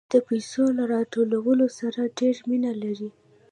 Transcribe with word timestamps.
دوی 0.09 0.21
د 0.21 0.23
پیسو 0.29 0.63
له 0.77 0.83
راټولولو 0.93 1.65
سره 1.79 2.01
ډېره 2.17 2.41
مینه 2.49 2.71
لري 2.83 3.09